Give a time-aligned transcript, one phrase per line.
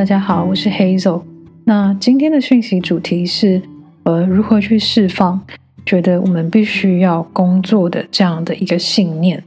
[0.00, 1.20] 大家好，我是 Hazel。
[1.64, 3.60] 那今天的讯息主题是，
[4.04, 5.38] 呃，如何去释放
[5.84, 9.44] 觉得我们必须要工作的这样的一个信念。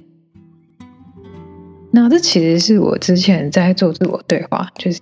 [1.90, 5.00] 那这其实是我之前在做自我对话，就是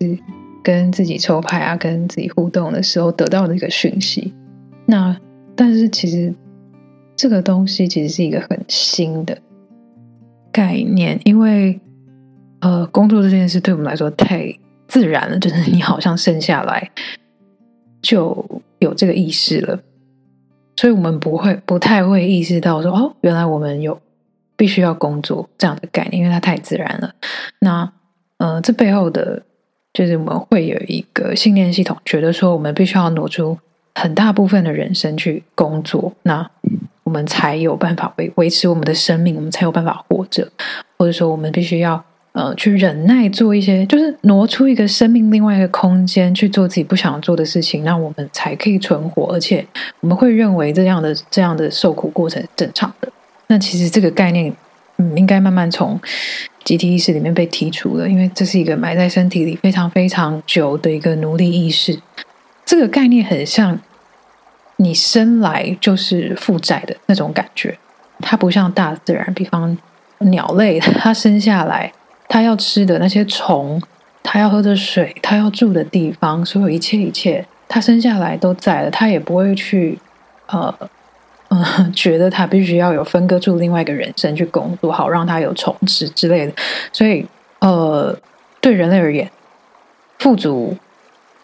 [0.63, 4.33] 跟自己抽牌啊，跟自己互动的时候得到的一个讯息。
[4.85, 5.13] 那
[5.53, 6.33] 但是其实
[7.13, 9.37] 这个东西其实是一个很新的
[10.49, 11.77] 概念，因为
[12.61, 14.57] 呃，工作这件事对我们来说太。
[14.91, 16.91] 自然了，就是你好像生下来
[18.01, 18.45] 就
[18.79, 19.79] 有这个意识了，
[20.75, 23.97] 所以我们不会不太会意识到说哦，原来我们有
[24.57, 27.15] 必须要工作这样的概念，因为它太自然了。
[27.59, 27.89] 那
[28.35, 29.41] 呃，这背后的
[29.93, 33.57] 就是我们会有一个信念系统，觉得说我们必须要挪出
[33.95, 36.45] 很大部分的人生去工作，那
[37.05, 40.51] 我们才有办法维维持我们的生命，我们才有办法活着，
[40.97, 42.03] 或者说我们必须要。
[42.33, 49.33] 呃，去忍耐做一些，就是挪出一个生命另外一个空间去做自己不想做的事情，那我们才可以存活。
[49.33, 49.65] 而且
[49.99, 53.11] 我们会认为这样的这样的受苦过程是正常的。
[53.47, 54.53] 那其实这个概念，
[54.95, 55.99] 嗯，应该慢慢从
[56.63, 61.99] 集体意识里面被剔除了，因为这是一个埋在身体里非常非常久的一个奴隶意识。
[62.63, 63.77] 这个概念很像
[64.77, 67.77] 你生来就是负债的那种感觉，
[68.21, 69.77] 它不像大自然，比方
[70.19, 71.91] 鸟类，它生下来。
[72.31, 73.81] 他要吃的那些虫，
[74.23, 79.99] 他要喝的水，他要住的地方，所有一切一切，他生下来都在了，他也不会去，
[80.47, 80.73] 呃，
[81.49, 86.53] 嗯， 觉得他必须要有分割出另外一个人生去工作，好让他有虫吃之类的。
[86.93, 87.27] 所以，
[87.59, 88.17] 呃，
[88.61, 89.29] 对人类而言，
[90.19, 90.77] 富足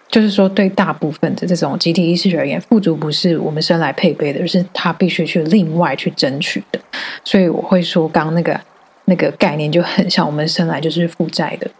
[0.08, 6.80] 就是说对大部分的这种集体意识而言，富足不是我们生来配备的，而是他必须去另外去争取的。
[7.25, 8.58] 所以我会说，刚那个。
[9.09, 11.71] 那个概念就很像我们生来就是负债的，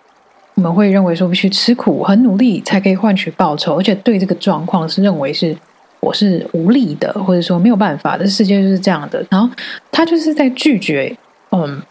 [0.56, 5.56] 我们会认为说必须吃苦、很努力才可以换取报酬，而且对这个状况是认为是
[6.00, 9.26] 我是无力的，或者说没有办法的世界就是这样的。
[9.30, 9.54] 然后
[9.92, 11.14] 他就是在拒绝，
[11.52, 11.82] 嗯，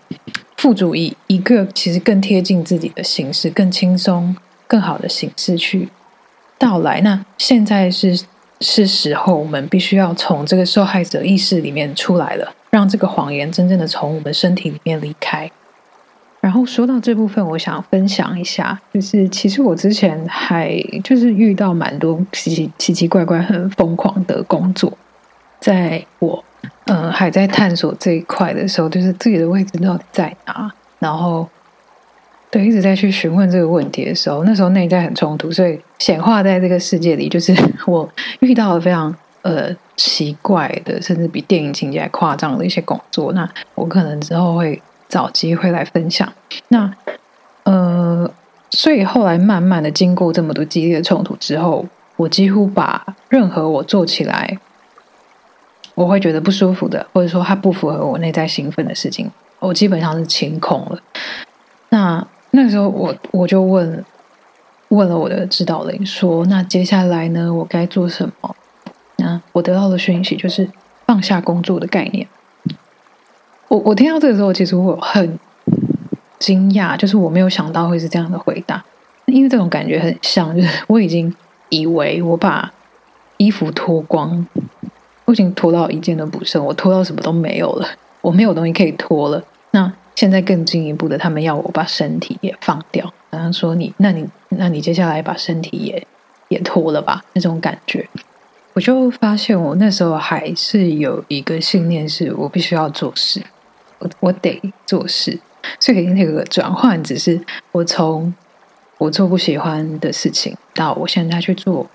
[0.56, 4.34] 富主以一个其实更贴近自己的形式、更轻松、
[4.66, 5.88] 更好的形式去
[6.58, 7.02] 到来。
[7.02, 8.18] 那现在是
[8.62, 12.54] 是时候，我们必须要从这个受害者意识里面出来了。
[12.76, 15.50] 让这个谎言真正的从我们身体里面离开。
[16.42, 24.92] 然后说到这部分，我想分享一下，就是其实我之前还就是遇到蛮多奇奇奇奇怪怪、很疯狂的工作，
[25.58, 26.44] 在我
[26.84, 31.48] 嗯还在探索这一块的时候，就是自己的位置到底在哪，然后
[32.50, 37.54] 对一直在去询问这个问题的时候，那时候内在很冲突，所以显化在这个世界里，就是
[37.86, 38.06] 我
[38.40, 39.16] 遇到了非常。
[39.46, 46.32] 呃，奇怪的，甚至比电影情节还夸张的一些工作，那我可能之后会找机会来分享。
[46.66, 46.92] 那
[47.62, 48.28] 呃，
[48.70, 51.86] 所以后来慢慢的经过这么多激烈的冲突之后，
[52.16, 54.58] 我几乎把任何我做起来
[55.94, 59.30] 我会觉得不舒服的，或者说它不符合我内在兴奋的事情，
[59.60, 60.98] 我基本上是清空了。
[61.90, 64.04] 那那时候我我就问
[64.88, 68.54] 问了我的指导灵说：“那接下来呢，我该做什么？”
[69.52, 70.68] 我得到的讯息就是
[71.06, 72.26] 放下工作的概念。
[73.68, 75.38] 我我听到这个时候，其实我很
[76.38, 78.84] 惊讶，就是我没有想到会是这样的回答，
[79.26, 81.34] 因为这种感觉很像，就是 我已经
[81.70, 82.72] 以为我把
[83.38, 84.46] 衣服脱光，
[85.24, 87.88] 我已经脱到一件都不剩，我脱到什么都没有了，
[88.20, 89.42] 我没有东西可以脱了。
[89.72, 96.06] 那现在更进一步的，他们要我把身体也放掉，然后说你，那你，那你接下来把身体也
[96.48, 98.08] 也脱了吧，那种感觉。
[98.76, 103.42] 我就发现，我那时候还是有一个信念，是我必须要做事，
[103.98, 105.40] 我我得做事。
[105.80, 107.40] 所以那个转换，只是
[107.72, 108.34] 我从
[108.98, 111.88] 我做不喜欢的事情，到我现在去做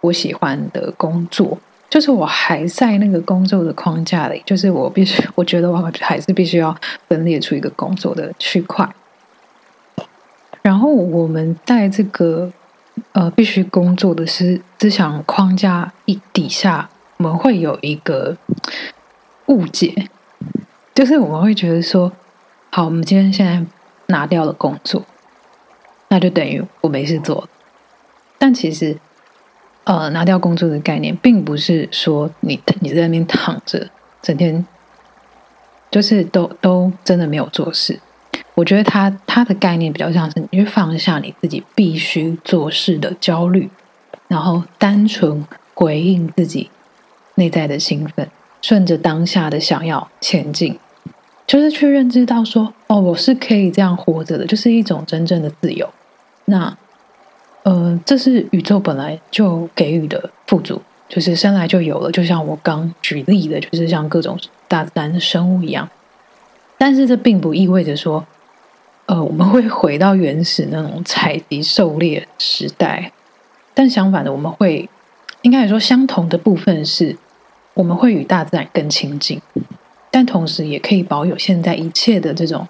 [0.00, 1.58] 我喜欢的工作，
[1.90, 6.74] 就是我还在那个工作的框架里，就是我必须，我觉得我还是必须要
[7.08, 8.88] 分裂出一个工作的区块。
[10.62, 12.50] 然后我们在这个。
[13.12, 18.36] 呃，必须工作的是思想框架一底下，我们会有一个
[19.46, 20.08] 误解，
[20.94, 22.12] 就是我们会觉得说，
[22.70, 23.64] 好，我们今天现在
[24.06, 25.04] 拿掉了工作，
[26.08, 27.48] 那就等于我没事做。
[28.38, 28.98] 但其实，
[29.84, 33.88] 呃，拿掉工作的概念，并不是说你你在那边躺着，
[34.20, 34.66] 整天
[35.90, 38.00] 就是都都真的没有做事。
[38.54, 43.70] 我觉得它它的概念比较像是，你去放下你自己必须做事的焦虑，
[44.28, 45.44] 然后单纯
[45.74, 46.70] 回应自己
[47.36, 48.28] 内在的兴奋，
[48.60, 50.78] 顺着当下的想要前进，
[51.46, 55.88] 就是去认知到说，哦，我是可以这样活着的，就是一种真正的自由。
[56.44, 56.76] 那
[57.62, 62.10] 呃，这是宇宙本来就给予的富足，就是生来就有了。
[62.10, 64.38] 就像我刚举例的，就是像各种
[64.68, 65.88] 大自然的生物一样。
[66.76, 68.26] 但是这并不意味着说，
[69.12, 73.12] 呃，我们会回到原始那种采集狩猎时代。
[73.74, 74.88] 但相反的，我们会
[75.42, 77.14] 应该来说相同的部分是，
[77.74, 79.38] 我们会与大自然更亲近，
[80.10, 82.66] 但同时也可以保有现在一切的这种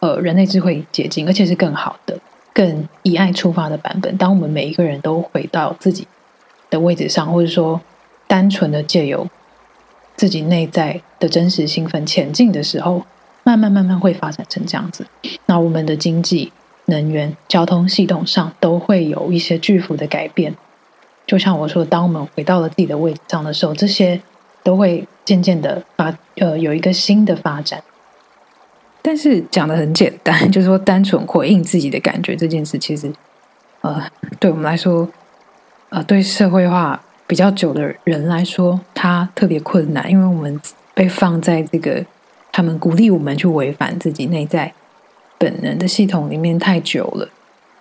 [0.00, 2.18] 呃人类智慧结晶，而且是更好的。
[2.52, 4.14] 更以爱出发的版本。
[4.18, 6.06] 当我们每一个人都回到自己
[6.68, 7.80] 的位置上，或者说
[8.26, 9.26] 单纯的借由
[10.14, 13.02] 自己内在的真实兴奋前进的时候，
[13.46, 15.06] 慢慢慢慢会发展成这样子。
[15.46, 16.52] 那我们的经济、
[16.86, 20.52] 能源、交通系统上都会有一些巨幅的改变。
[21.28, 24.20] 就像我说，当我们回到了自己的位置上的时候，这些
[24.64, 27.80] 都会渐渐的发呃有一个新的发展。
[29.00, 33.12] 但是讲的很简单，就是说单纯回应自己的感觉这件事，其实
[33.82, 34.02] 呃，
[34.40, 35.08] 对我们来说，
[35.90, 40.60] 呃，对社会化比较久的人来说，它特别困难，因为我们
[40.94, 42.04] 被放在这个
[42.56, 44.72] 他们鼓励我们去违反自己内在
[45.36, 47.28] 本能的系统里面太久了。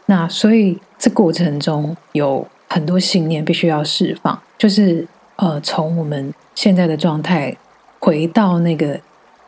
[0.08, 5.08] 那所以这过程中有很多信念必须要释放，就是
[5.38, 7.56] 呃，从我们现在的状态
[8.00, 9.00] 回到那个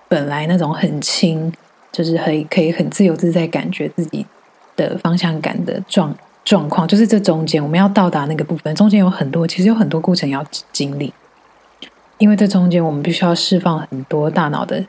[0.08, 1.52] 本来那种很轻。
[1.90, 4.24] 就是很可以很自由自在感觉自己
[4.76, 6.16] 的方向感的状
[6.46, 11.12] 状况，就是这中间我们要到达那个部分，中间有很多其实有很多过程要经历，
[12.20, 14.86] 因为这中间我们必须要释放很多大脑的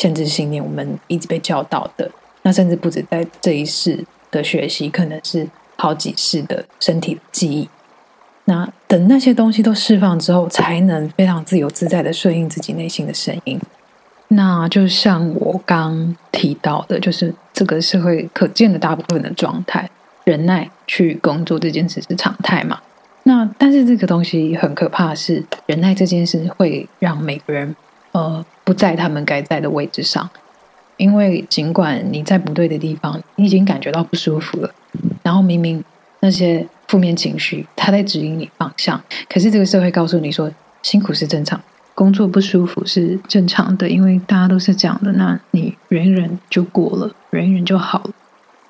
[0.00, 2.10] 限制信念，我们一直被教导的，
[2.40, 7.68] 那甚至不止在这一世的学习，可能是好几世的身体记忆。
[8.46, 13.60] 那等那些东西都释放之后，才能非常自由自在的顺应自己内心的声音。
[14.28, 19.90] 那就像我刚提到的，就是这个社会可见的大部分的状态，
[20.24, 22.80] 忍耐去工作这件事是常态嘛？
[23.24, 27.76] 那但是这个东西很可怕，是忍耐这件事会让每个人
[28.12, 30.30] 呃不在他们该在的位置上，
[30.96, 34.70] 因为尽管你在不对的地方，你已经感觉到不舒服了，
[35.24, 35.82] 然后明明
[36.20, 40.48] 那些负面情绪它在指引你方向，可是这个社会告诉你说
[40.84, 41.60] 辛苦是正常。
[41.96, 45.10] 工作不舒服是正常的，因为大家都是这样的。
[45.14, 48.10] 那你忍一忍就过了，忍一忍就好了。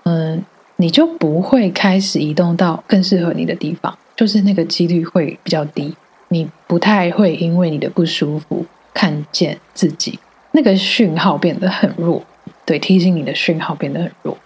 [0.05, 0.43] 嗯，
[0.76, 5.94] 你就不会开始移动到更适合你的地方，就是那个几率会比较低。
[6.29, 8.64] 你不太会因为你的不舒服
[8.95, 10.19] 看见自己
[10.53, 12.25] 那个讯号变得很弱，
[12.65, 14.37] 对，提醒你的讯号变得很弱，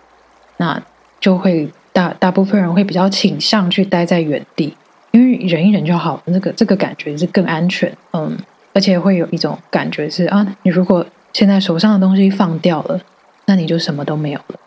[0.56, 0.82] 那
[1.20, 4.76] 就会大大部分人会比较倾向去待在原地，
[5.12, 7.96] 因为忍一忍就好，那个这个感觉是更安全。
[8.12, 8.36] 嗯。
[8.76, 13.00] 而且会有一种感觉是啊，你如果现在手上的东西放掉了，
[13.46, 14.58] 那你就什么都没有了。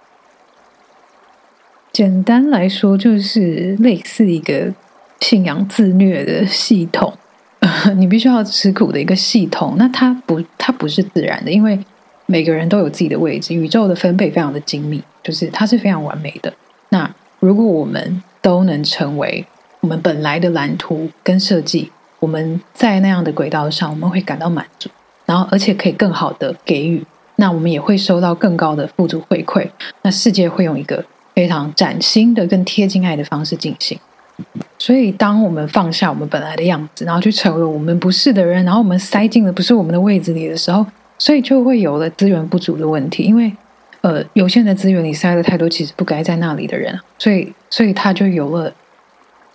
[1.92, 4.74] 简单来说，就是类似一个
[5.20, 7.18] 信仰自虐的系统，
[7.98, 9.76] 你必须要吃苦的一个系统。
[9.78, 11.80] 那它不，它不是自然的，因为
[12.26, 16.54] 每个人都有自己的位置，宇宙的分配非常的精密，就是它是非常完美的。
[16.90, 17.10] 那
[17.40, 19.46] 如果我们都能成为
[19.82, 21.92] 我们本来的蓝图跟设计。
[22.20, 24.90] 我们在那样的轨道上，我们会感到满足，
[25.28, 29.70] 然后而且可以更好的给予，那我们也会收到更高的富足回馈。
[30.02, 34.00] 那世界会用一个非常崭新的、更贴近爱的方式进行。
[34.78, 40.86] 所以，当我们放下我们本来的样子，然后去成为我们不是的人，然后我们塞进了不是我们的位置里的时候，
[41.18, 43.24] 所以就会有了资源不足的问题。
[43.24, 43.52] 因为，
[44.02, 48.74] 呃，有限的资源你塞了太多，其实不该在那里的人，所以，所以他就有了。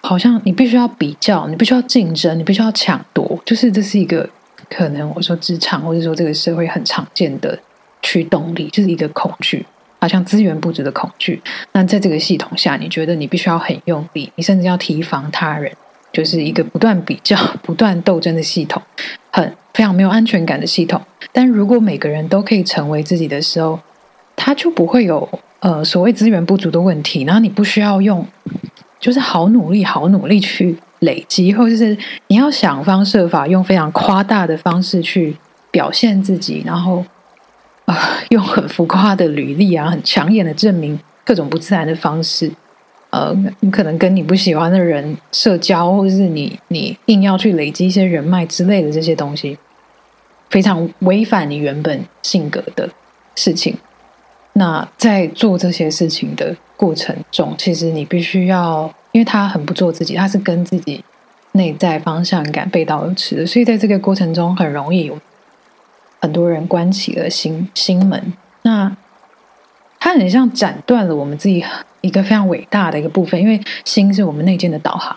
[0.04, 4.28] 好像你必须要比较，你必须要竞争，你必须要抢夺，就是这是一个
[4.68, 7.56] 可能我说职场或者说这个社会很常见的
[8.02, 9.64] 驱动力，就是一个恐惧，
[10.02, 11.40] 好像资源不足的恐惧。
[11.71, 15.71] 那在这个系统下，你觉得你必须要很用力，你甚至要提防他人，
[16.12, 18.82] 就是一个不断比较、 不断斗争的系统，
[19.30, 21.00] 很非常没有安全感的系统。
[21.30, 23.78] 但如果每个人都可以成为自己的时候，
[24.35, 25.28] 他就不会有
[25.61, 28.26] 呃所谓资源不足的问题，然后你不需要用。
[28.99, 35.37] 就是好努力，好努力去累积，或者是你要想方设法用非常夸大的方式去
[35.73, 37.04] 表现自己，然后，
[38.32, 42.50] 用很浮夸的履历啊，很抢眼的证明各种不自然的方式，
[43.10, 49.58] 呃，你可能跟你不喜欢的人社交，或是你你硬要去累积一些人脉之类的这些东西，
[50.48, 52.88] 非常违反你原本性格的
[53.34, 53.76] 事情。
[54.54, 61.04] 那在做这些事情的过程中，其实你必须要，因为他很不做自己，他是跟自己
[61.52, 65.18] 内在方向感背道而驰的，所以在这个过程中很容易有
[66.22, 68.32] 很多人关起了心心门。
[68.62, 68.96] 那
[70.00, 71.62] 它很像斩断了我们自己
[72.00, 75.16] 一个非常伟大的一个部分，因为心是我们内建的导航，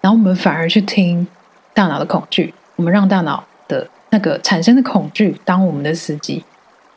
[0.00, 1.26] 然后我们反而去听
[1.72, 6.44] 大脑的恐惧，我们让大脑的那个产生的恐惧当我们的司机。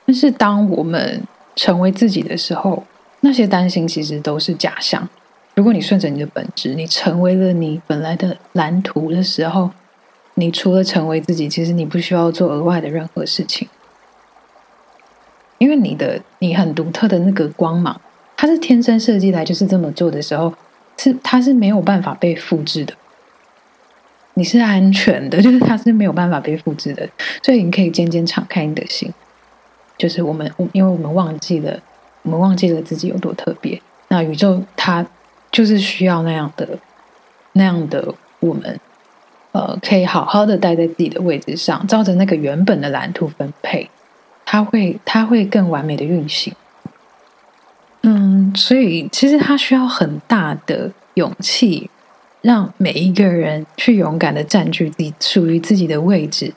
[0.05, 1.23] 但是当我们
[1.55, 2.83] 成为自己的时候，
[3.21, 5.07] 那些担心其实都是假象。
[5.55, 9.71] 如果你顺着你的本质，你成为了你本来的蓝图的时候，
[10.36, 13.68] 你除了成为自己，其实你不需要做额外的任何事情。
[15.58, 18.00] 因为你的你很独特的那个光芒，
[18.36, 20.54] 它是天生设计来就是这么做的时候，
[20.98, 22.94] 是它是没有办法被复制的。
[24.34, 27.08] 你是安全的， 就是它是没有办法被复制的，
[27.42, 29.12] 所以你可以渐渐敞开你的心。
[29.98, 31.80] 就是我们，因为我们忘记了，
[32.24, 33.82] 我们忘记了自己有多特别。
[34.10, 35.06] 那宇宙它
[35.50, 36.77] 就是需要那样的
[37.54, 38.77] 那样的我们，
[39.55, 43.89] 呃，可以好好的待在自己的位置上，照着那个原本的蓝图分配。
[44.45, 46.53] 它会，它会更完美的运行。
[48.01, 51.89] 嗯，所以其实它需要很大的勇气，
[52.41, 56.53] 让每一个人去勇敢的占据自己属于自己的位置，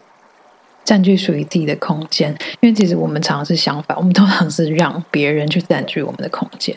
[0.82, 2.36] 占据属于自己的空间。
[2.58, 6.76] 因为其实我们常常是相反，我们通常是让别人去占据我们的空间。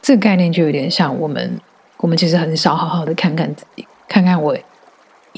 [0.00, 1.60] 这个概念就有点像我们，
[1.96, 4.56] 我们其实很少好好的看看自己，看看我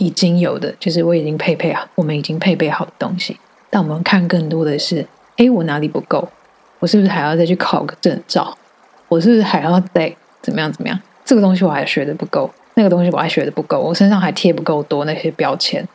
[0.01, 3.39] 已经有的，就是我已经配备好，我们已经配备好的东西。
[3.69, 6.27] 但我们看更多的是，哎，我哪里不够？
[6.81, 8.57] 我是不是还要再去考个证照？
[9.09, 10.99] 我是不是还要再怎么样怎么样？
[11.25, 15.87] 这个东西我还学的不够，那个东西我还学的不够，我身上还贴不够多那些标签，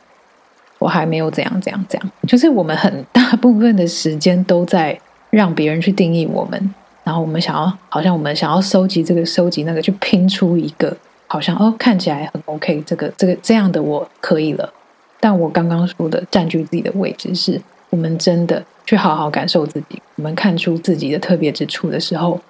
[0.78, 2.10] 我还没有怎样怎样怎样。
[2.28, 4.98] 就是我们很大部分的时间都在
[5.30, 10.96] 让别人去定义我们，然后我们想要，好像我们想要收集这个、收集那个，去拼出一个
[11.36, 14.72] 好像哦看起来很 OK，这个、这个这样的我可以了。
[15.20, 22.40] 但我刚刚说的占据自己的位置，是我们真的去好好感受自己，我们看出自己的特别之处的时候，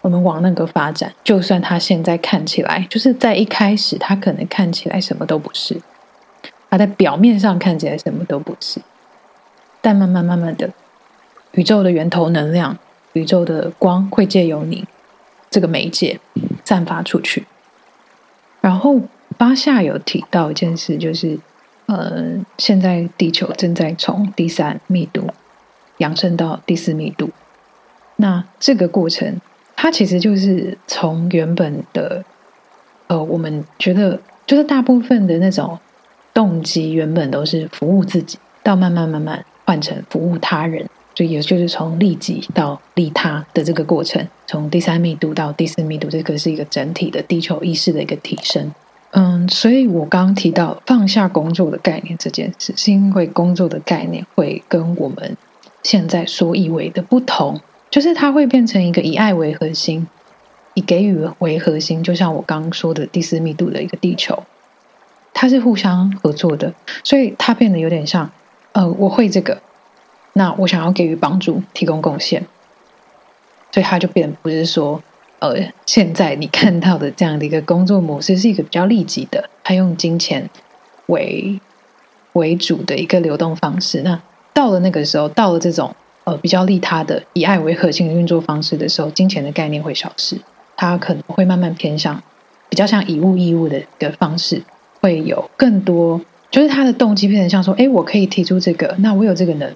[0.00, 1.12] 我们往那个发展。
[1.22, 5.78] 就算他现在看起来，就是在一开始，他可能看起来什么都不是，
[6.70, 8.80] 他在表面上看起来什么都不是，
[9.82, 10.70] 但慢慢慢慢的，
[11.52, 12.78] 宇宙的源头能量，
[13.12, 14.86] 宇宙的光会借由你
[15.50, 16.18] 这个媒介
[16.64, 17.44] 散发出去。
[18.60, 19.00] 然后
[19.36, 21.38] 巴夏有提到一件事，就是。
[21.86, 25.26] 呃，现在地球正在从第三密度
[25.96, 27.30] 扬升到第四密度。
[28.14, 29.40] 那这个过程，
[29.74, 32.24] 它其实就是从原本的
[33.08, 35.76] 呃，我们觉得就是大部分的那种
[36.32, 40.88] 动机，原本都是服务自己，到慢慢慢慢换成服务他人，
[41.20, 48.72] 就也就是从利己到利他的这个过程，从第三密度到第四密度，这个是一个整体的地球意识的一个提升。
[49.10, 55.36] 嗯，所以我刚刚提到放下工作的概念这件事，是因为工作的概念会跟我们
[55.82, 57.60] 现在所以为的不同，
[57.90, 60.06] 就是它会变成一个以爱为核心、
[60.72, 64.42] 以给予为核心，就像我刚刚说的第四密度的一个地球，
[65.34, 66.72] 它是互相合作的，
[67.04, 68.30] 所以它变得有点像，
[68.72, 69.60] 呃，我会这个，
[70.40, 72.46] 那我想要给予帮助、提供贡献，
[73.70, 75.02] 所以它就变不是说。
[75.40, 75.54] 呃，
[75.86, 80.48] 现在你看到的这样的一个工作模式是一个比较利己的，它用金钱
[81.06, 81.58] 为
[82.34, 84.02] 为主的一个流动方式。
[84.02, 84.20] 那
[84.52, 85.94] 到了那个时候，到了这种
[86.24, 90.38] 呃比较利他的、以爱为核心的运作方式的时候，金钱的概念会消失，
[90.76, 92.22] 它可能会慢慢偏向
[92.68, 94.62] 比较像以物易物的一个方式，
[95.00, 96.20] 会有更多，
[96.50, 99.74] 就是它的动机变成像说，哎，我可以提出这个，那我有这个能，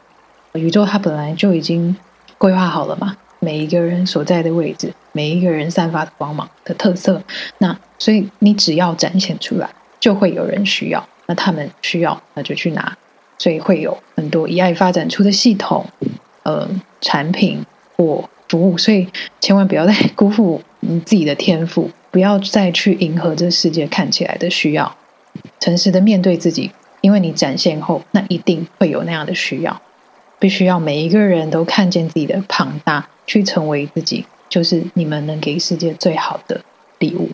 [0.54, 1.96] 宇宙它本来就已经
[2.38, 3.16] 规划好了嘛。
[3.40, 7.22] 每一个人所在的位置，每一个人散发的光芒的特色，
[7.58, 9.68] 那所以你只要展现出来，
[10.00, 11.06] 就会有人需要。
[11.26, 12.96] 那他们需要，那就去拿。
[13.36, 15.84] 所以会有很多以爱发展出的系统，
[16.44, 16.66] 呃，
[17.02, 17.62] 产品
[17.96, 18.78] 或服务。
[18.78, 19.06] 所以
[19.40, 24.96] 千万不要再辜负你自己的天赋，不要再去迎合这世界看起来的需要，
[25.60, 26.70] 诚实的面对自己，
[27.02, 29.82] 因为你展现后，那一定会有那样的需要。
[30.44, 33.08] 必须要每一个人都看见自己的庞大。
[33.26, 36.60] 去成为自己，就是你们能给世界最好的
[36.98, 37.30] 礼物。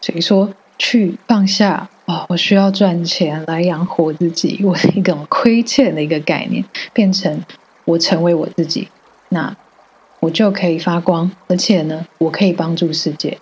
[0.00, 7.40] 所以说，去放下哦，我需要赚钱来养活自己，我是一种亏欠的一个概念，变成
[7.84, 8.88] 我成为我自己，
[9.28, 9.56] 那
[10.18, 13.38] 我就可以发光，而且呢，我可以帮助世界，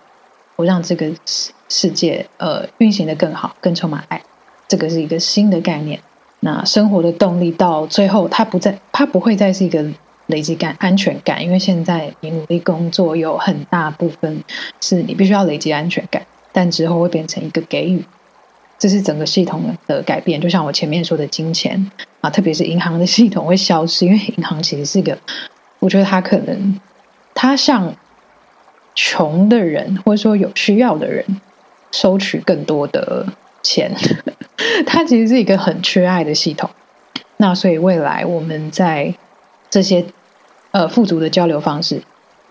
[0.57, 4.21] 我让这个世世界呃运行的更好，更充满爱。
[4.67, 5.99] 这个是一个新的概念。
[6.41, 9.85] 那生活的动力到最后，它不再，它不会再是一个。
[10.29, 14.43] 累积感、安全感，因为现在你努力工作，有很大部分
[14.79, 18.05] 是你必须要累积安全感，但之后会变成一个给予，
[18.77, 20.39] 这是整个系统的改变。
[20.39, 21.89] 就像我前面说的金钱
[22.21, 25.17] 啊，特别是银行的系统会消失，因为银行其实是一个，
[25.79, 26.79] 我觉得它可能
[27.33, 27.95] 他向
[28.93, 31.25] 穷的人或者说有需要的人
[31.91, 33.25] 收取更多的
[33.63, 33.91] 钱，
[34.85, 36.69] 它其实是一个很缺爱的系统。
[37.37, 39.13] 那所以未来我们在
[39.69, 40.05] 这些
[40.71, 42.01] 呃富足的交流方式、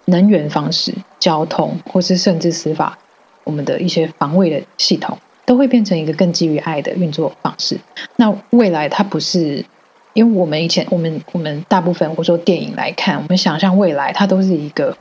[0.07, 2.99] 能源方式、交通，或是甚至司法，
[3.45, 7.79] 我们的一些防卫的系统，都会变成一个更基于爱的运作方式。
[8.17, 9.65] 那未来它不是。
[10.15, 14.97] 因为我们以前，我们我们大部分，或者说电影来看，我们想象未来，它都是一个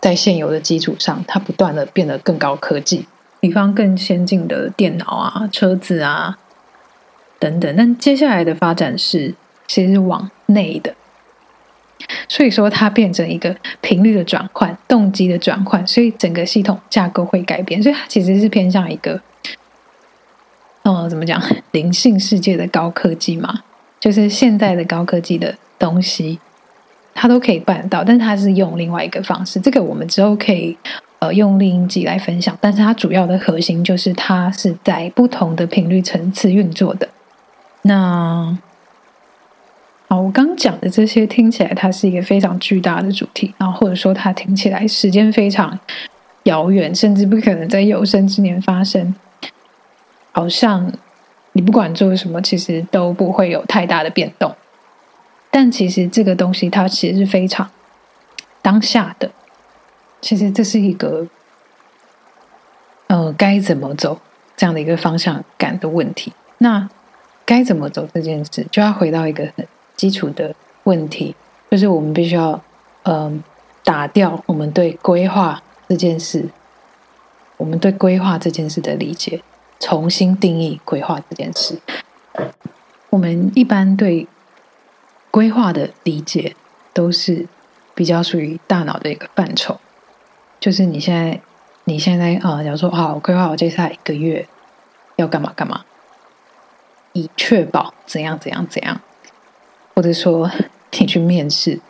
[0.00, 3.04] 在现有的基础上，它不断的变得更高科技，
[3.46, 6.36] 比方更先进的电脑啊、车子啊
[7.38, 7.76] 等等。
[7.76, 9.32] 但接下来的发展是
[9.68, 10.92] 其实是往内的，
[12.28, 17.80] 所以说它变成一个频率的转换、动机的转换，所以整个系统架构会改变。
[17.80, 19.20] 所以它其实是偏向一个，
[20.82, 23.62] 哦，怎么讲，灵性世界的高科技嘛。
[24.00, 26.40] 就是现在的高科技的东西，
[27.14, 29.60] 它都可以办到，但它是用另外一个方式。
[29.60, 30.76] 这个我们之后可以
[31.18, 32.56] 呃用另一集来分享。
[32.60, 37.08] 但是它主要的核心就是它是在不同的频率层次运作的。
[37.82, 38.56] 那
[40.08, 45.78] 好，我刚讲的这些听起来它是一个非常巨大的主题，然后或者说它听起来时间非常
[46.44, 49.14] 遥远，甚至不可能在有生之年发生，
[50.32, 50.92] 好像。
[51.52, 54.54] 你不管做什么，其实都不会有太大的变动。
[55.50, 57.70] 但其实这个东西它其实是非常
[58.60, 59.30] 当下的。
[60.26, 61.24] 其实这是一个
[63.06, 64.20] 呃该怎么走
[64.56, 66.32] 这样的一个方向感的问题。
[66.58, 66.88] 那
[67.44, 69.64] 该怎么走这件事，就要回到一个很
[69.94, 70.52] 基础的
[70.82, 71.36] 问题，
[71.70, 72.60] 就是我们必须要
[73.04, 73.40] 嗯
[73.84, 76.48] 打掉我们对规划这件事，
[77.56, 79.40] 我们对规划这件事的理解。
[79.78, 81.78] 重新定义规划这件事，
[83.10, 84.26] 我们一般对
[85.30, 86.56] 规划的理解
[86.92, 87.46] 都是
[87.94, 89.78] 比较属于大脑的一个范畴。
[90.58, 91.40] 就是你现在，
[91.84, 94.46] 你现在啊，假如说啊，我规划我接下来一个月
[95.16, 95.84] 要干嘛干嘛，
[97.12, 99.00] 以确保怎样怎样怎样，
[99.94, 100.50] 或者说
[100.98, 101.80] 你去面试，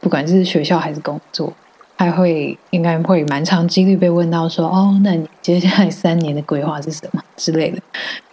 [0.00, 1.52] 不管是学校还是工作。
[1.98, 7.80] 还会应该会蛮长几率被问到说哦，那你接下来三年的规划是什么之类的，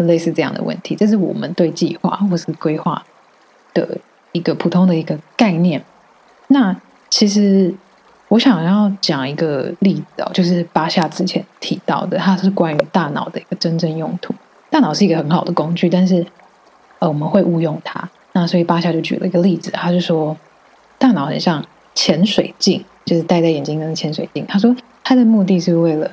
[0.04, 0.98] 类似这样的问题。
[0.98, 3.02] 这是我们对计划或是规划
[3.74, 3.98] 的
[4.34, 5.82] 一个普通的一个概念。
[6.48, 6.76] 那
[7.10, 7.74] 其实
[8.34, 14.34] 我想要讲一个例子哦，就是巴夏之前提到的，它是关于大脑的一个真正用途。
[14.72, 16.26] 大脑是一个很好的工具，但是
[16.98, 18.10] 呃我们会误用它。
[18.32, 20.36] 那所以巴夏就举了一个例子，他就说
[20.98, 22.84] 大脑很像潜水镜。
[23.06, 24.46] 就是戴在眼睛的潜水镜。
[24.48, 26.10] 他说，他的目的是为了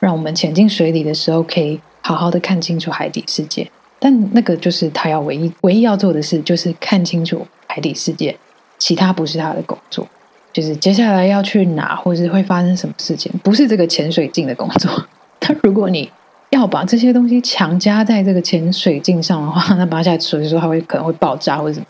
[0.00, 3.70] 让我们潜进水里的时候，可以好好的看清楚海底世界。
[3.98, 8.34] 但那个就是他要唯一唯一要做的事，就是看清楚海底世界，
[8.78, 10.08] 其他不是他的工作。
[10.52, 14.90] 就是接下来要去哪，或者是会发生什么事情，不是这个潜水镜的工作。
[15.40, 16.10] 他如果你
[16.50, 21.86] 要把这些东西强加在这个潜水镜上的话，那拔下来所以说它会可能会爆炸或者什么。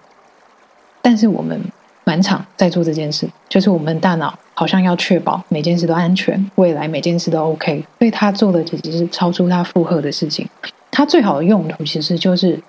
[1.01, 1.61] 但是我们。
[2.05, 10.44] 满场在做这件事，就是我们大脑好像要确保每件事都安全，未来每件事都 OK，所以他做的其实是超出他负荷的事情。
[10.90, 12.61] 他最好的用途其实就是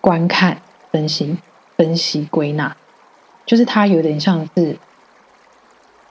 [0.00, 0.56] 观看、
[0.92, 1.36] 分析、
[1.76, 2.74] 分析、归纳，
[3.44, 4.78] 就是他有点像是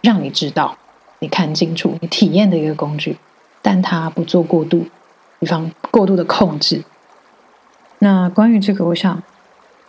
[0.02, 0.78] 让你知道、
[1.20, 3.18] 你看清楚、你体验的一个工具，
[3.62, 4.88] 但它不做过度，
[5.40, 6.84] 比方过度的控制。
[8.00, 9.22] 那关于这个，我想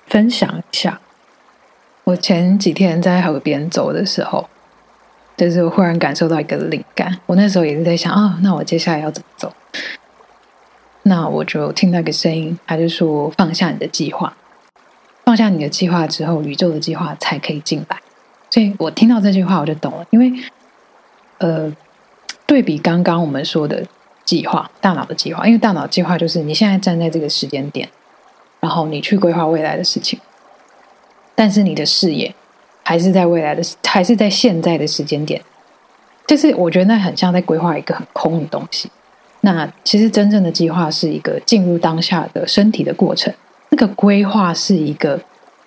[0.06, 1.00] 分享一下。
[2.04, 4.48] 我前几天在河边走的时候，
[5.36, 7.18] 就是忽然感受到一个灵感。
[7.26, 9.52] 我那时候也是在想啊，那我接下来要怎么走？
[11.04, 14.36] 那我就听到个声音，他就说：“放下你的计划，
[15.24, 17.98] 放下你的计划之后，宇宙的计划才可以进来。”
[18.52, 20.06] 所以我听到这句话，我就懂了。
[20.10, 20.30] 因为，
[21.38, 21.74] 呃，
[22.44, 23.82] 对比刚刚我们说的
[24.26, 27.88] 计划，大脑的计划，因为大脑计划就是你现在站在这个时间点，
[28.60, 30.20] 然后你去规划未来的事情。
[31.34, 32.34] 但是你的视野
[32.82, 35.40] 还是在未来的， 还是在现在的时间点，
[36.26, 38.90] 就是我觉得那很像在规划一个很空的东西。
[39.40, 43.32] 那其实真正的计划是一个进入当下的身体的过程。
[43.70, 45.18] 那个规划是一个，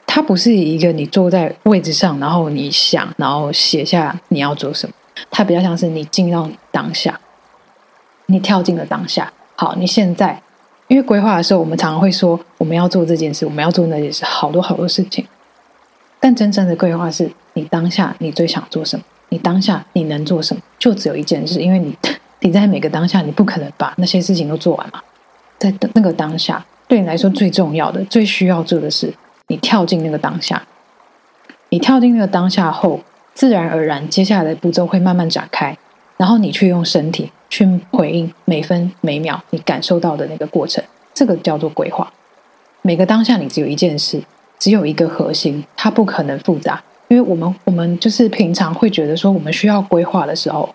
[0.05, 4.93] 它不是一个你坐在位置上，然后你想，然后写下你要做什么。
[5.29, 7.19] 它比较像是你进到当下，
[8.27, 9.31] 你跳进了当下。
[9.55, 10.41] 好，你现在
[10.87, 15.25] 因为规划的时候，我们常常会说我们要做这件事，我们要做那件事，好多好多事情。
[16.19, 19.03] 但真正的规划是你当下你最想做什么？
[19.29, 20.61] 你当下你能做什么？
[20.77, 21.95] 就只有一件事，因为你
[22.41, 25.01] 你在每个当下，你不可能把那些事情都做完嘛。
[25.57, 29.13] 在那个当下，对你来说最重要的、最需要做的是，
[29.47, 30.63] 你跳进那个当下。
[31.69, 33.01] 你跳进那个当下后，
[33.33, 35.77] 自然而然接下来的步骤会慢慢展开，
[36.17, 42.11] 然后你去用身体去回应每分每秒你感受到的那个过程，这个叫做规划。
[42.81, 44.21] 每个当下你只有一件事，
[44.59, 50.73] 只有一个核心，它不可能复杂，因为我们我们就是平常会觉得说我们需要规划的时候，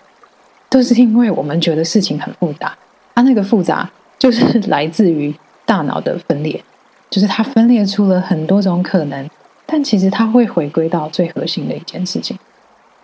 [0.69, 2.77] 都是因为我们觉得事情很复杂，
[3.15, 6.63] 它那个复杂就是来自于大脑的分裂，
[7.11, 9.29] 就是它分裂出了很多种可能。
[9.67, 12.37] 但其实它会回归到最核心的一件事情，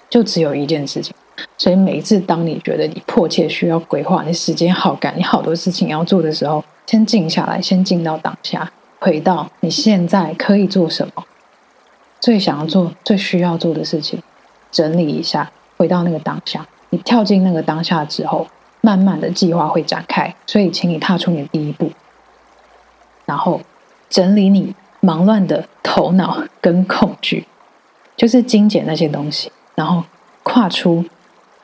[0.09, 1.14] 就只有一件事情。
[1.59, 11.25] 所以每一次当你觉得你迫切需要规划，你时间好赶，你好多事情要做的时候，先静下来，先静到当下，回到你现在可以做什么，
[12.19, 14.21] 最想要做、最需要做的事情，
[14.73, 16.66] 整理一下，回到那个当下。
[16.90, 18.47] 你跳进那个当下之后，
[18.81, 20.35] 慢慢的计划会展开。
[20.47, 21.90] 所以，请你踏出你的第一步，
[23.25, 23.61] 然后
[24.09, 24.75] 整理你。
[25.01, 27.47] 忙乱的头脑跟恐惧，
[28.16, 30.03] 就是精简那些东西，然后
[30.42, 31.05] 跨出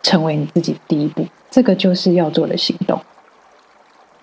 [0.01, 3.03] 成为你自己第一步，这个就是要做的行动。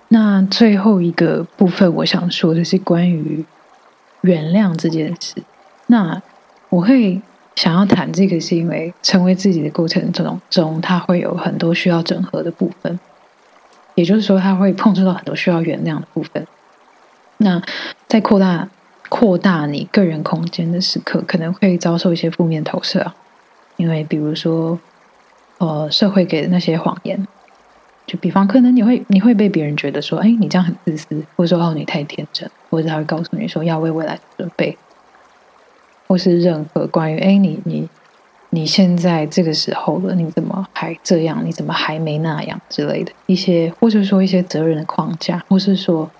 [0.07, 3.43] 那最后一个部分，我想说的是关于
[4.21, 5.43] 原谅这件事。
[5.87, 6.21] 那
[6.69, 7.19] 我会
[7.55, 12.97] 想要谈这个，是因为成为自己的过程中中，它会有很多需要整合的部分，
[13.95, 16.47] 也就是说，它会碰触到很多需要原谅的部分。
[17.39, 17.61] 那
[18.07, 18.69] 在扩大。
[19.11, 23.11] 扩大你个人空间的时刻，可能会遭受一些负面投射，
[23.75, 24.77] 因为比如说，
[25.57, 27.27] 呃，社会给的那些谎言，
[28.05, 34.77] 就比方可能你会你会被别人觉得说，哎，你这样很自私，或者说哦你太天真，或者他会告诉你说要为未来准备，
[36.07, 37.89] 或是任何关于哎你你
[38.51, 41.43] 你现在这个时候了，你怎么还这样？
[41.43, 46.11] 你怎么还没那样之类的一些，或者说一些责任的框架，或是说。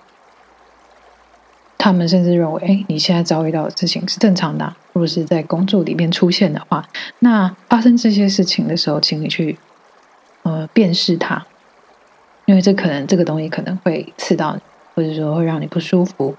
[1.80, 4.76] 他们甚至认为，哎，你现在遭遇到的事情是正常的。
[4.92, 6.86] 如果是在工作里面出现的话，
[7.20, 9.58] 那发生这些事情的时候，请你去
[10.44, 11.44] 呃辨识它，
[12.46, 14.62] 因为这可能这个东西可能会刺到你，
[14.94, 16.36] 或者说会让你不舒服。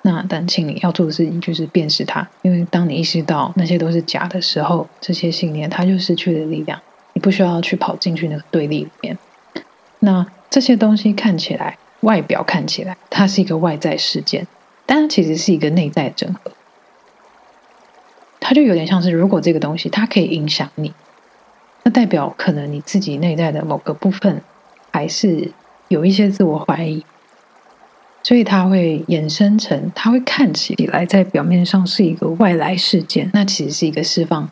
[0.00, 6.80] 那但请你要做的事情就是辨识它，因为当你意识到那些都是假的时候，这些信念它就失去了力量。
[7.12, 9.18] 你不需要去跑进去那个对立里面。
[9.98, 14.46] 那这些东西看起来，外表看起来，它是一个外在事件。
[14.90, 16.50] 但它其实是一个内在整合，
[18.40, 20.94] 它就有点像是，如果这个东西它可以影响你，
[21.82, 24.40] 那代表可能你自己内在的某个部分
[24.90, 25.52] 还是
[25.88, 27.04] 有一些自我怀疑，
[28.22, 34.50] 所以它会衍生成，它会看起来在表面上是一个外来事件，那其实是一个释放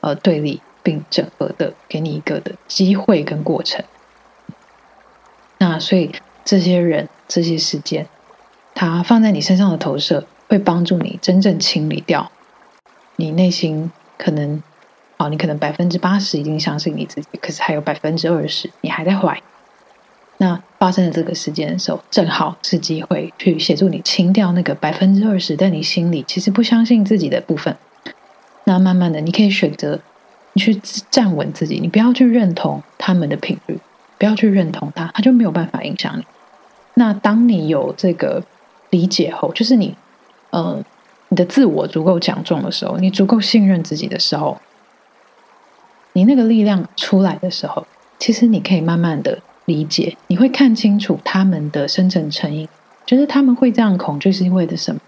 [0.00, 3.84] 呃对立并整合的，给你一个的机会跟过程。
[5.58, 6.10] 那所以
[6.42, 8.06] 这些人这些事件。
[8.74, 12.30] 它放在你身上的投射，会帮助你真正清理掉
[13.16, 14.60] 你内心可能，
[15.16, 19.40] 哦，你可能百分之八十已经相信你自己，可是还有百分之二十你还在怀疑。
[20.38, 27.76] 那发生了这个事件的时候，正好是机会去协助你清掉那个百分之二十在你心里其实不相信自己的部分。
[28.64, 30.00] 那慢慢的，你可以选择
[30.54, 30.74] 你去
[31.08, 33.78] 站稳自己，你不要去认同他们的频率，
[34.18, 36.24] 不要去认同他，他就没有办法影响你。
[36.94, 38.42] 那当你有这个。
[38.94, 39.92] 理解后，就是你，
[40.50, 40.80] 呃，
[41.28, 44.56] 你的自我足够强壮的时候，你足够信任自己的时候，
[46.12, 47.84] 你那个力量出来的时候，
[48.20, 52.68] 其实你可以慢慢的理解，你会看清楚他们的深层成因，
[53.04, 55.00] 就是他们会这样恐惧是因为的什么？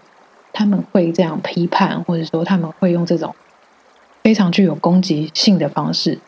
[0.51, 3.33] 他们会这样批判，或者说他们会用这种
[4.21, 6.19] 非常具有攻击性的方式，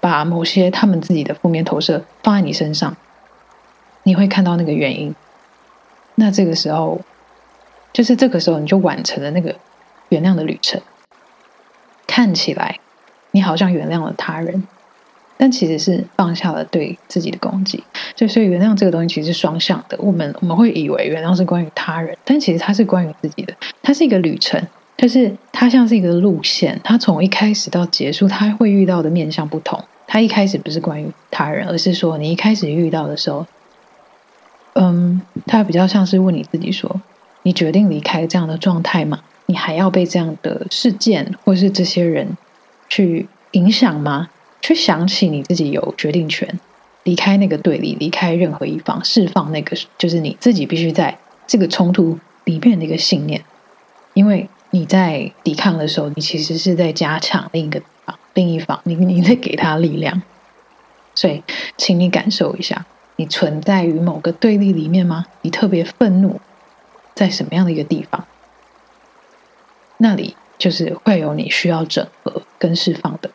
[0.00, 2.96] 把某些他们自己的负面投射放在你身上，
[4.04, 5.14] 你会看到那个原因。
[6.20, 7.00] 那这个时候，
[7.94, 9.56] 就是这个时候，你就完成了那个
[10.10, 10.78] 原谅的旅程。
[12.06, 12.78] 看起来
[13.30, 14.68] 你好像原谅了他人，
[15.38, 17.82] 但其实是放下了对自己的攻击。
[18.14, 19.96] 就所以，原谅这个东西其实是双向的。
[19.98, 23.54] 我们我们会以为原谅是关于他人，但其实它是关于自己的。
[23.82, 24.60] 它是一个旅程，
[24.98, 26.78] 就是它像是一个路线。
[26.84, 29.82] 它从一开始到结束，它会遇到的面向不同。
[30.06, 33.46] 它一开始不是关于他人，而是说你一开始遇到的时候。
[34.74, 37.00] 嗯，他比较像是问你自己说
[37.42, 39.18] ：“你决定离开这样的状态吗？
[39.46, 42.36] 你还要被这样的事件或是这些人
[42.88, 44.28] 去影响吗？
[44.62, 46.60] 去想起你自己有决定权，
[47.02, 53.42] 离开那个对立，离开任何一方，释放那个就是你自己必须在这个冲突里面的一个信念。
[54.14, 60.22] 因为你在抵抗的时候，你其实是在加强另一个方，另一方，你你在给他力量。
[61.16, 61.42] 所以，
[61.76, 62.86] 请你感受一下。”
[63.20, 65.26] 你存在于某个对立里面吗？
[65.42, 66.40] 你特别愤怒，
[67.14, 68.24] 在什么样的一个地方？
[69.98, 73.30] 那里就是会有你需要整合跟释放的。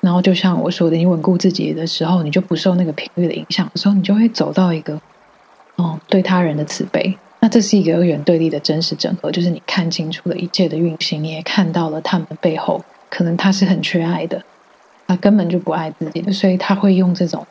[0.00, 4.98] 然后就像我说的，你稳固自己的时候，你就不受那个频率的影响的时候，你就会走到一个，
[5.74, 7.14] 哦，对他人的慈悲。
[7.40, 14.42] 那这是一个二元对立的真实整合，就是你看清楚了一切的运行，你也看到了他们背后可能他是很缺爱的，
[15.06, 17.46] 他根本就不爱自己，所以他会用这种，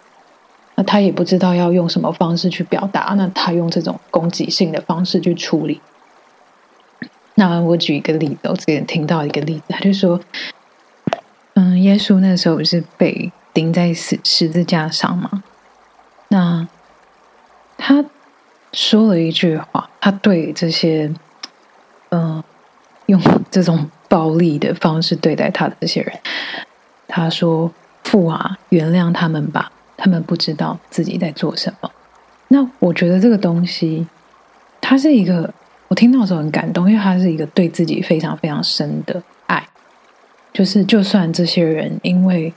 [0.75, 5.81] 那他也不知道要用什么方式去表达，那他用这种攻击性的方式去处理。
[7.35, 10.19] 那我举一个例子，我之前听到一个例子，他就说。
[11.57, 15.41] 嗯，耶稣那时候不是被钉在十十字架上吗？
[16.27, 16.67] 那
[17.77, 18.03] 他
[18.73, 21.09] 说了一句话，他对这些
[22.09, 22.43] 嗯
[23.05, 26.19] 用这种暴力的方式对待他的这些人，
[27.07, 27.71] 他说
[28.03, 31.91] ：“父啊，原谅他们吧，他们不知道自己在做什么。”
[32.49, 34.07] 那我觉得这个东西，
[34.79, 35.53] 它是一个
[35.87, 39.67] 我听到的时候很感动，因为它是一个对自己非常非常深的爱。
[40.53, 42.53] 就是，就算这些人因为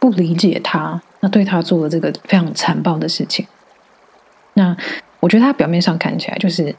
[0.00, 3.46] 不理解他，那对他做了这个非常残暴的事情，
[4.54, 4.76] 那
[5.20, 6.74] 我觉得他表面上看起来就是，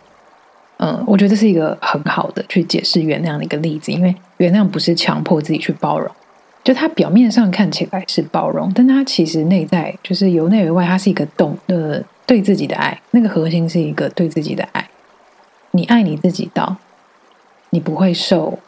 [0.78, 6.10] 嗯，我觉得这是一个很好的去解释原谅的一个例子，因为原谅不是强迫自己去包容，
[6.68, 14.86] 就他表面上看起来是包容，但他其实内在就是由内而外，他是一个懂的对自己的爱，那个核心是一个对自己的爱，
[15.72, 16.76] 你爱你自己到
[17.70, 18.60] 你不会受。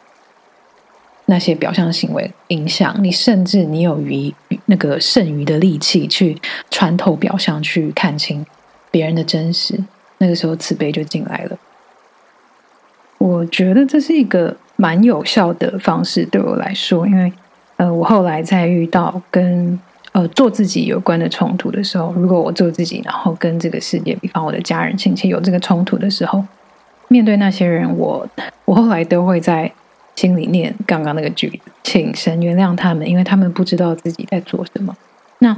[1.26, 4.34] 那些表象行为影响你，甚至你有余
[4.64, 8.46] 那个剩余的力气去穿透表象，去看清
[8.90, 9.78] 别人的真实。
[10.16, 11.58] 那个时候，慈悲就进来了。
[13.18, 17.30] 我觉得这是一个蛮有效的方式，对我来说，因为
[17.80, 19.80] 呃，我后来在遇到跟
[20.12, 26.44] 呃做自己有关的冲突的时候，如果我做自己，然后跟这个世界，比方我的家人、亲戚有这个冲突的时候，
[27.08, 28.28] 面对那些人，我
[28.66, 29.72] 我后来都会在。
[30.16, 34.94] 心里念刚刚那个句子，请神原谅他们，因为他们不知道自己在做什么。
[35.38, 35.56] 那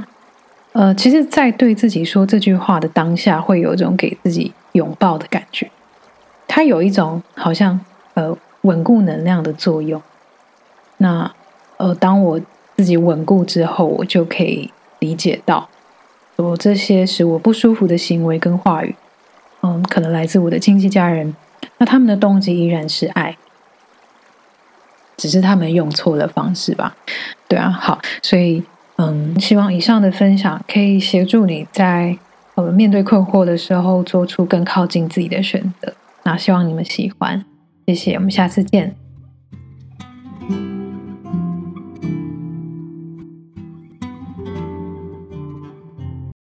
[0.71, 5.69] 呃，其实，在对自己说这句话的当下，会有一种给自己拥抱的感觉。
[6.47, 7.77] 它有一种好像
[8.13, 10.01] 呃稳固能量的作用。
[10.95, 11.29] 那
[11.83, 12.39] 呃，当我
[12.77, 15.67] 自己稳固之后，我就可以理解到，
[16.37, 18.95] 我这些使我不舒服的行为跟话语，
[19.61, 21.35] 嗯，可能来自我的亲戚家人。
[21.79, 23.35] 那他们的动机依然是爱。
[25.17, 26.95] 只是他们用错了方式吧，
[27.49, 28.63] 对啊，好，所以
[28.95, 32.17] 嗯，希望以上的分享可以协助你在
[32.55, 35.93] 呃面对困惑的时候，做出更靠近自己的选择。
[36.23, 37.43] 那希望你们喜欢，
[37.85, 38.95] 谢谢，我们下次见。